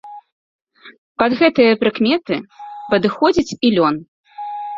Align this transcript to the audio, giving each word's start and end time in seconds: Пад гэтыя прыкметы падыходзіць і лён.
Пад 1.21 1.31
гэтыя 1.41 1.75
прыкметы 1.81 2.35
падыходзіць 2.95 3.57
і 3.69 3.73
лён. 3.79 3.95